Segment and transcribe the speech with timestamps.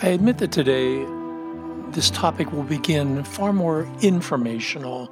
[0.00, 1.04] I admit that today
[1.90, 5.10] this topic will begin far more informational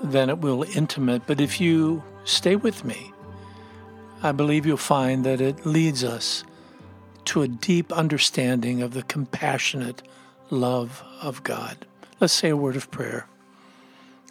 [0.00, 3.12] than it will intimate, but if you stay with me,
[4.22, 6.44] I believe you'll find that it leads us
[7.24, 10.04] to a deep understanding of the compassionate
[10.50, 11.84] love of God.
[12.20, 13.26] Let's say a word of prayer.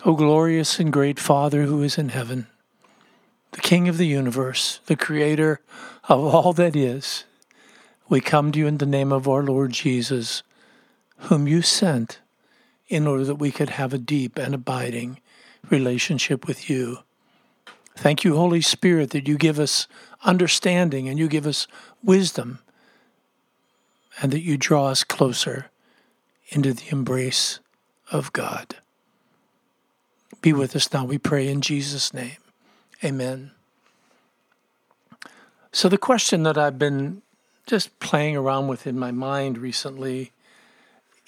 [0.06, 2.48] O glorious and great Father who is in heaven,
[3.52, 5.60] the King of the universe, the Creator
[6.08, 7.26] of all that is,
[8.10, 10.44] we come to you in the name of our Lord Jesus,
[11.18, 12.20] whom you sent
[12.88, 15.20] in order that we could have a deep and abiding
[15.70, 17.00] relationship with you.
[17.96, 19.88] Thank you, Holy Spirit, that you give us
[20.24, 21.68] understanding and you give us
[22.04, 22.60] wisdom
[24.22, 25.72] and that you draw us closer
[26.50, 27.60] into the embrace
[28.12, 28.76] of God.
[30.42, 32.38] Be with us now, we pray in Jesus' name.
[33.04, 33.52] Amen.
[35.72, 37.22] So, the question that I've been
[37.66, 40.32] just playing around with in my mind recently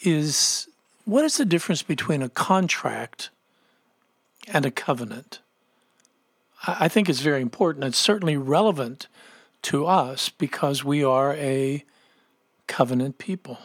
[0.04, 0.68] is
[1.06, 3.30] what is the difference between a contract
[4.48, 5.40] and a covenant?
[6.66, 7.86] I think it's very important.
[7.86, 9.08] It's certainly relevant
[9.64, 11.84] to us because we are a
[12.68, 13.58] covenant people.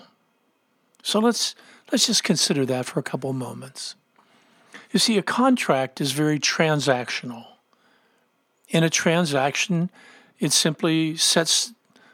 [1.03, 1.55] So let's
[1.91, 3.97] let's just consider that for a couple moments.
[4.93, 7.47] You see, a contract is very transactional.
[8.69, 9.91] In a transaction,
[10.39, 11.73] it simply sets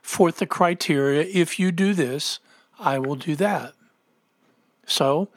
[0.09, 2.39] forth the criteria if you do this,
[2.81, 3.75] I will do that.
[4.87, 5.29] So,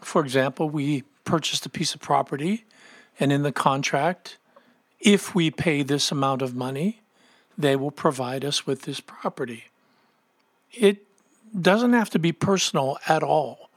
[0.00, 2.64] for example, we purchased a piece of property,
[3.18, 4.38] and in the contract,
[5.00, 7.00] if we pay this amount of money,
[7.58, 9.64] they will provide us with this property.
[10.72, 11.04] It
[11.60, 13.70] doesn't have to be personal at all.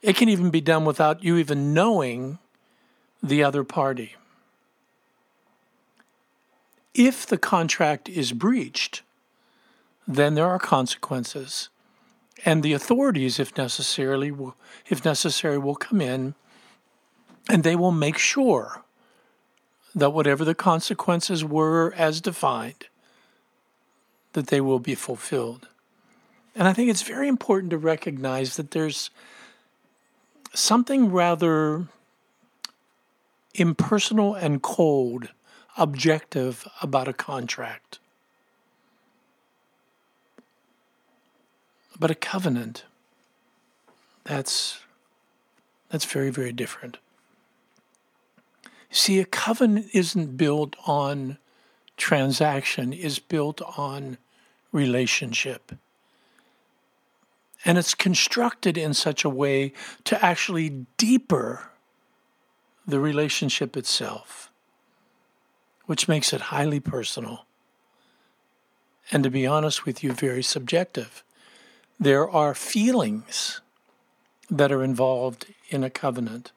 [0.00, 2.38] It can even be done without you even knowing
[3.22, 4.16] the other party.
[6.94, 9.02] If the contract is breached,
[10.06, 11.68] then there are consequences.
[12.44, 14.32] And the authorities, if necessarily,
[14.88, 16.34] if necessary, will come in
[17.48, 18.82] and they will make sure
[19.94, 22.88] that whatever the consequences were as defined,
[24.32, 25.68] that they will be fulfilled.
[26.54, 29.10] And I think it's very important to recognize that there's
[30.52, 31.86] something rather
[33.54, 35.30] impersonal and cold,
[35.76, 37.98] objective about a contract.
[41.98, 42.84] But a covenant,
[44.24, 44.80] that's
[45.90, 46.98] that's very, very different.
[48.90, 51.38] See, a covenant isn't built on
[51.96, 54.18] transaction, is built on
[54.72, 55.72] relationship.
[57.64, 59.72] And it's constructed in such a way
[60.04, 61.70] to actually deeper
[62.86, 64.50] the relationship itself,
[65.86, 67.46] which makes it highly personal.
[69.10, 71.22] And to be honest with you, very subjective
[71.98, 73.60] there are feelings
[74.50, 76.52] that are involved in a covenant,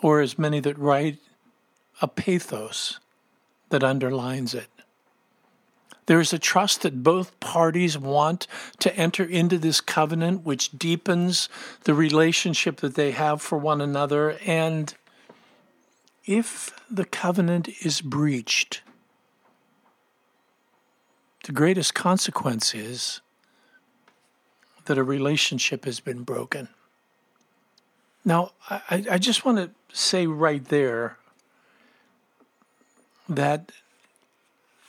[0.00, 1.18] or as many that write,
[2.00, 3.00] a pathos
[3.70, 4.68] that underlines it.
[6.06, 8.46] There is a trust that both parties want
[8.78, 11.48] to enter into this covenant, which deepens
[11.82, 14.38] the relationship that they have for one another.
[14.46, 14.94] And
[16.24, 18.82] if the covenant is breached,
[21.44, 23.20] the greatest consequence is
[24.86, 26.68] that a relationship has been broken.
[28.24, 31.16] Now, I, I just want to say right there
[33.28, 33.70] that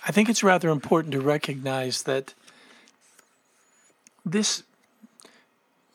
[0.08, 2.34] I think it's rather important to recognize that
[4.26, 4.64] this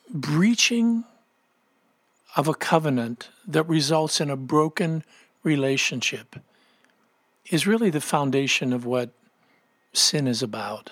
[0.09, 1.03] breaching
[2.35, 5.03] of a covenant that results in a broken
[5.43, 6.35] relationship
[7.49, 9.09] is really the foundation of what
[9.91, 10.91] sin is about.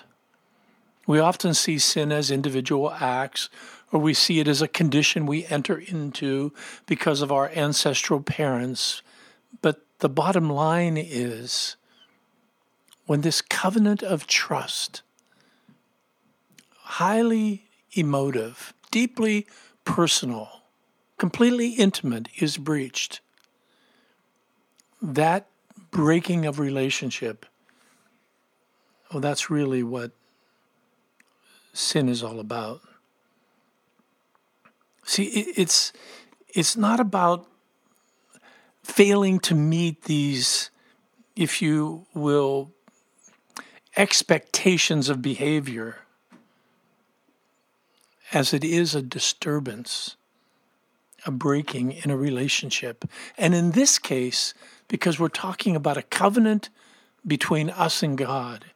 [1.06, 3.48] We often see sin as individual acts,
[3.90, 6.52] or we see it as a condition we enter into
[6.86, 9.02] because of our ancestral parents.
[9.60, 11.76] But the bottom line is
[13.06, 15.02] when this covenant of trust,
[16.78, 19.46] highly emotive, deeply
[19.84, 20.62] personal,
[21.18, 23.20] completely intimate, is breached,
[25.00, 25.48] that
[25.90, 27.44] breaking of relationship,
[29.12, 30.12] well, that's really what
[31.72, 32.80] sin is all about.
[35.04, 35.24] See,
[35.56, 35.92] it's
[36.48, 37.46] it's not about
[38.82, 40.70] failing to meet these,
[41.34, 42.70] if you will,
[43.96, 45.98] expectations of behavior,
[48.32, 50.16] as it is a disturbance,
[51.26, 53.04] a breaking in a relationship.
[53.38, 54.54] And in this case,
[54.88, 56.68] because we're talking about a covenant
[57.26, 58.66] between us and God,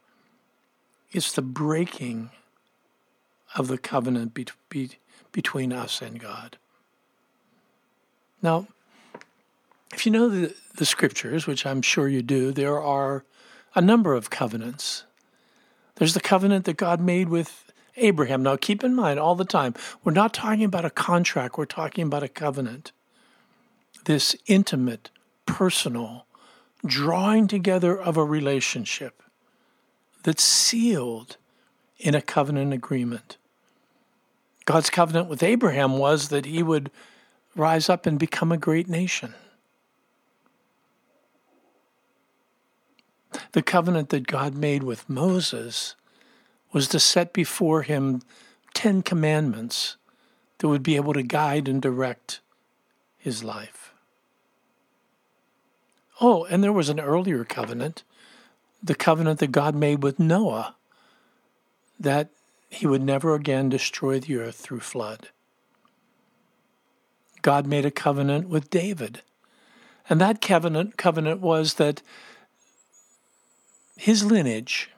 [1.10, 2.30] it's the breaking
[3.56, 4.90] of the covenant be, be,
[5.32, 6.56] between us and God.
[8.42, 8.66] Now,
[9.92, 13.24] if you know the, the scriptures, which I'm sure you do, there are
[13.74, 15.04] a number of covenants.
[15.96, 18.42] There's the covenant that God made with Abraham.
[18.42, 19.74] Now, keep in mind all the time,
[20.04, 22.92] we're not talking about a contract, we're talking about a covenant.
[24.04, 25.10] This intimate,
[25.46, 26.26] personal,
[26.84, 29.22] drawing together of a relationship
[30.22, 31.36] that's sealed
[31.98, 33.38] in a covenant agreement.
[34.66, 36.90] God's covenant with Abraham was that he would
[37.54, 39.32] rise up and become a great nation.
[43.52, 45.94] The covenant that God made with Moses
[46.72, 48.22] was to set before him
[48.74, 49.96] Ten Commandments
[50.58, 52.40] that would be able to guide and direct
[53.16, 53.94] his life.
[56.20, 58.02] Oh, and there was an earlier covenant,
[58.82, 60.74] the covenant that God made with Noah,
[62.00, 62.30] that
[62.68, 65.28] he would never again destroy the earth through flood.
[67.42, 69.22] God made a covenant with David.
[70.08, 72.02] And that covenant covenant was that
[73.96, 74.90] his lineage,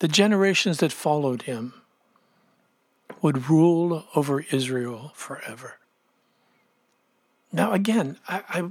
[0.00, 1.74] the generations that followed him,
[3.22, 5.78] would rule over Israel forever.
[7.52, 8.70] Now, again, I, I,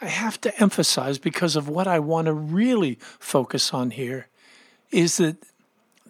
[0.00, 4.28] I, have to emphasize because of what I want to really focus on here
[4.90, 5.38] is that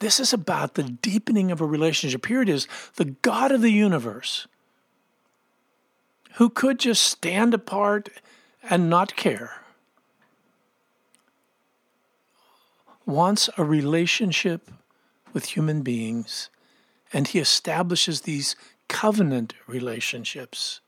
[0.01, 2.27] this is about the deepening of a relationship.
[2.27, 2.67] Here it is
[2.97, 4.49] the God of the universe
[6.35, 8.09] who could just stand apart
[8.69, 9.61] and not care
[13.07, 14.71] wants a relationship
[15.33, 16.49] with human beings,
[17.13, 18.57] and he establishes these
[18.89, 20.81] covenant relationships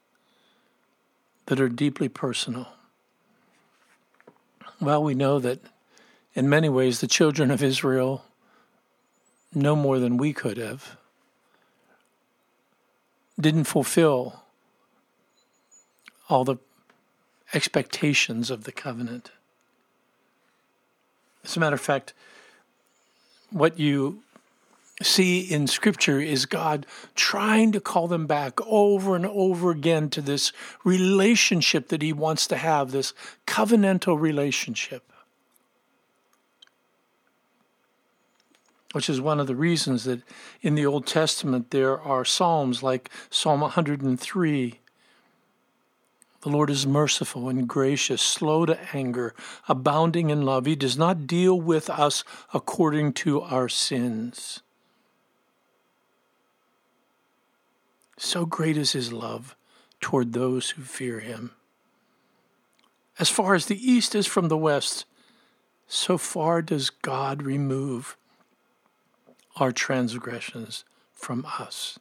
[1.46, 2.68] that are deeply personal.
[4.80, 5.60] Well, we know that
[6.34, 8.24] in many ways the children of Israel,
[9.54, 10.96] no more than we could have,
[13.40, 14.42] didn't fulfill
[16.28, 16.56] all the
[17.52, 19.30] expectations of the covenant.
[21.44, 22.14] As a matter of fact,
[23.50, 24.22] what you
[25.02, 30.22] see in Scripture is God trying to call them back over and over again to
[30.22, 30.52] this
[30.84, 33.12] relationship that He wants to have, this
[33.46, 35.11] covenantal relationship.
[38.92, 40.22] Which is one of the reasons that
[40.60, 44.78] in the Old Testament there are Psalms like Psalm 103
[46.42, 49.32] the Lord is merciful and gracious, slow to anger,
[49.68, 50.66] abounding in love.
[50.66, 54.60] He does not deal with us according to our sins.
[58.18, 59.54] So great is his love
[60.00, 61.52] toward those who fear him.
[63.20, 65.04] As far as the east is from the west,
[65.86, 68.16] so far does God remove
[69.56, 71.98] our transgressions from us.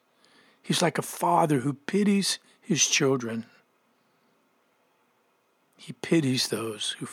[0.61, 3.45] He's like a father who pities his children.
[5.77, 7.07] He pities those who,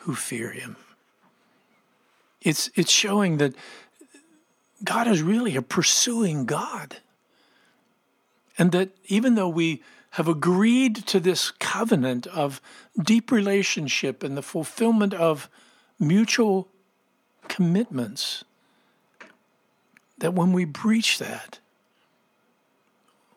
[0.00, 0.76] who fear him.
[2.42, 3.54] It's, it's showing that
[4.84, 6.96] God is really a pursuing God.
[8.58, 12.60] And that even though we have agreed to this covenant of
[13.02, 15.50] deep relationship and the fulfillment of
[15.98, 16.68] mutual
[17.48, 18.44] commitments,
[20.18, 21.58] that when we breach that,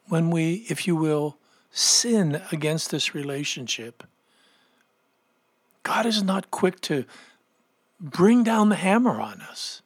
[0.07, 1.37] when we, if you will,
[1.71, 4.03] sin against this relationship,
[5.83, 7.05] God is not quick to
[7.99, 9.81] bring down the hammer on us.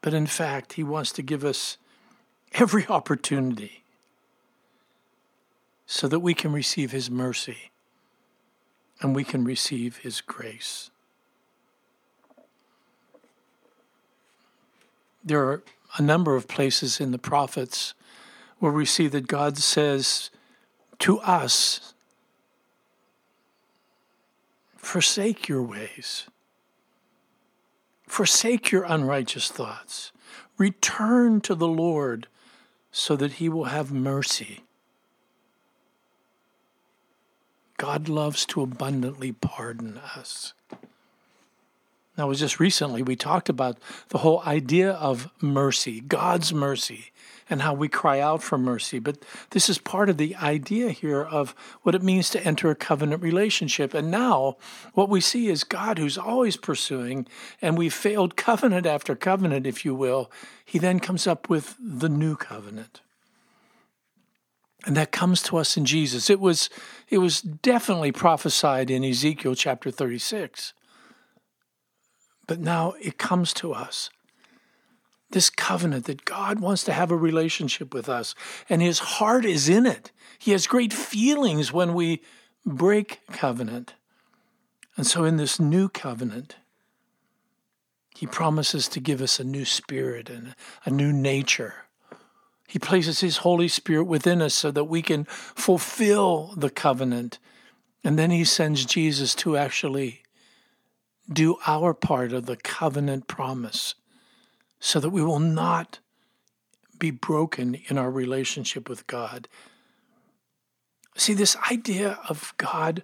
[0.00, 1.76] But in fact, He wants to give us
[2.54, 3.84] every opportunity
[5.86, 7.70] so that we can receive His mercy
[9.00, 10.90] and we can receive His grace.
[15.28, 15.62] There are
[15.98, 17.92] a number of places in the prophets
[18.60, 20.30] where we see that God says
[21.00, 21.92] to us,
[24.76, 26.24] Forsake your ways.
[28.06, 30.12] Forsake your unrighteous thoughts.
[30.56, 32.26] Return to the Lord
[32.90, 34.60] so that he will have mercy.
[37.76, 40.54] God loves to abundantly pardon us.
[42.24, 47.12] It was just recently we talked about the whole idea of mercy, God's mercy,
[47.50, 48.98] and how we cry out for mercy.
[48.98, 52.74] But this is part of the idea here of what it means to enter a
[52.74, 53.94] covenant relationship.
[53.94, 54.56] And now,
[54.94, 57.26] what we see is God who's always pursuing,
[57.62, 60.30] and we've failed covenant after covenant, if you will.
[60.64, 63.00] He then comes up with the new covenant.
[64.86, 66.30] And that comes to us in Jesus.
[66.30, 66.70] It was,
[67.08, 70.72] it was definitely prophesied in Ezekiel chapter 36.
[72.48, 74.10] But now it comes to us.
[75.30, 78.34] This covenant that God wants to have a relationship with us,
[78.68, 80.10] and his heart is in it.
[80.38, 82.22] He has great feelings when we
[82.64, 83.94] break covenant.
[84.96, 86.56] And so, in this new covenant,
[88.16, 91.74] he promises to give us a new spirit and a new nature.
[92.66, 97.38] He places His Holy Spirit within us so that we can fulfill the covenant.
[98.02, 100.22] And then He sends Jesus to actually
[101.30, 103.94] do our part of the covenant promise
[104.80, 105.98] so that we will not
[106.98, 109.48] be broken in our relationship with God.
[111.16, 113.02] See, this idea of God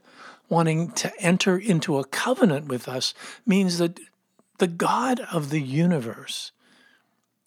[0.49, 3.15] wanting to enter into a covenant with us
[3.47, 3.99] means that
[4.59, 6.53] the God of the universe,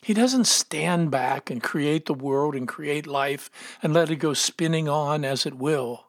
[0.01, 3.50] He doesn't stand back and create the world and create life
[3.81, 6.07] and let it go spinning on as it will,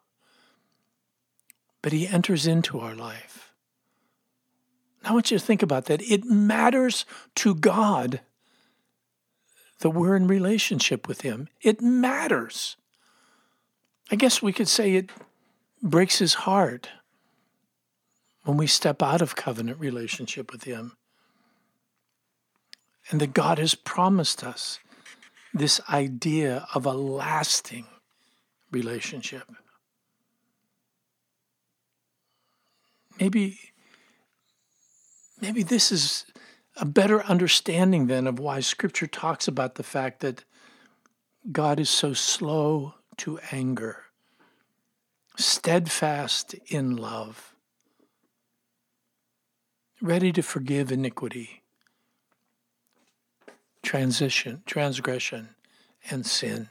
[1.83, 3.48] but He enters into our life.
[5.09, 6.03] I want you to think about that.
[6.03, 8.21] It matters to God
[9.81, 11.49] that we're in relationship with Him.
[11.63, 12.77] It matters.
[14.11, 15.11] I guess we could say it
[15.83, 16.91] breaks His heart
[18.45, 20.93] when we step out of covenant relationship with Him.
[23.11, 24.79] And that God has promised us
[25.55, 27.87] this idea of a lasting
[28.71, 29.51] relationship.
[33.19, 33.59] Maybe,
[35.41, 36.25] maybe this is
[36.77, 40.45] a better understanding then of why Scripture talks about the fact that
[41.51, 44.05] God is so slow to anger,
[45.37, 47.55] steadfast in love
[50.01, 51.63] ready to forgive iniquity,
[53.83, 55.51] transition, transgression,
[56.11, 56.69] and sin.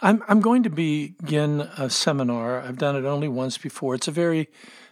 [0.00, 2.60] I'm, I'm going to begin a seminar.
[2.60, 3.94] I've done it only once before.
[3.94, 4.48] It's a very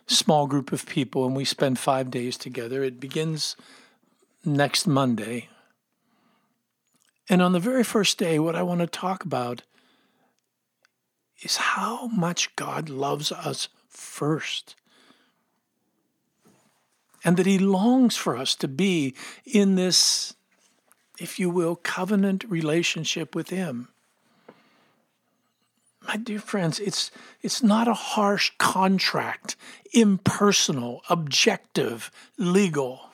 [0.07, 2.83] small group of people, and we spend five days together.
[2.83, 3.57] It begins
[4.45, 5.49] next Monday.
[7.29, 9.63] And on the very first day, what I want to talk about
[11.43, 14.77] is how much God loves us first
[17.25, 20.35] and that He longs for us to be in this,
[21.19, 23.89] if you will, covenant relationship with Him.
[26.07, 27.11] My dear friends, it's,
[27.43, 29.57] it's not a harsh contract,
[29.93, 33.11] impersonal, objective, legal.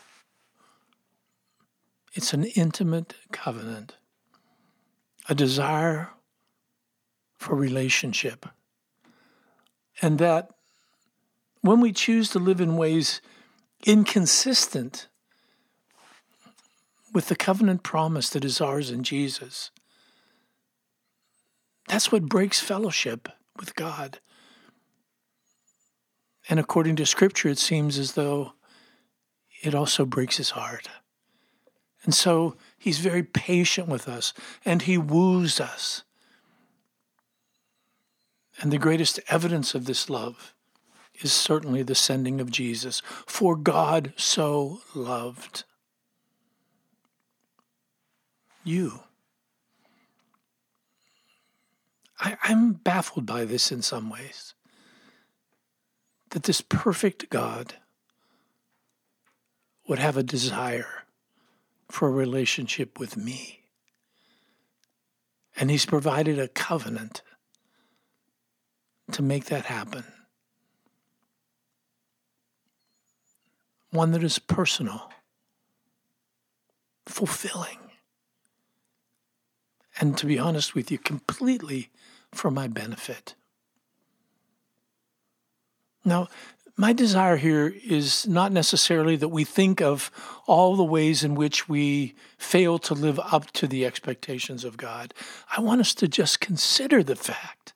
[2.14, 3.96] It's an intimate covenant,
[5.28, 6.10] a desire
[7.38, 8.46] for relationship.
[10.02, 10.50] And that
[11.62, 13.20] when we choose to live in ways
[13.84, 15.08] inconsistent
[17.12, 19.70] with the covenant promise that is ours in Jesus.
[21.88, 24.20] That's what breaks fellowship with God.
[26.48, 28.52] And according to Scripture, it seems as though
[29.62, 30.88] it also breaks his heart.
[32.04, 34.32] And so he's very patient with us
[34.64, 36.02] and he woos us.
[38.60, 40.54] And the greatest evidence of this love
[41.20, 43.02] is certainly the sending of Jesus.
[43.26, 45.64] For God so loved
[48.64, 49.00] you.
[52.22, 54.54] I, am baffled by this in some ways.
[56.30, 57.74] That this perfect God
[59.88, 61.04] would have a desire
[61.90, 63.64] for a relationship with me.
[65.56, 67.22] And He's provided a covenant
[69.10, 70.04] to make that happen.
[73.92, 75.12] one that is personal,
[77.06, 77.78] fulfilling,
[80.00, 81.90] and to be honest with you, completely
[82.32, 83.34] for my benefit.
[86.04, 86.28] Now,
[86.76, 90.10] my desire here is not necessarily that we think of
[90.46, 95.12] all the ways in which we fail to live up to the expectations of God.
[95.56, 97.74] I want us to just consider the fact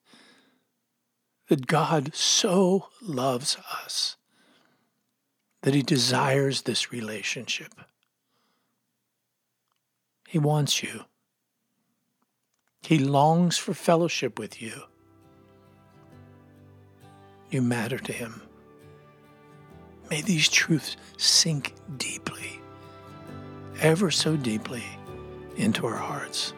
[1.48, 4.16] that God so loves us
[5.62, 7.74] that he desires this relationship.
[10.26, 11.04] He wants you.
[12.86, 14.84] He longs for fellowship with you.
[17.50, 18.42] You matter to him.
[20.08, 22.60] May these truths sink deeply,
[23.80, 24.84] ever so deeply,
[25.56, 26.52] into our hearts.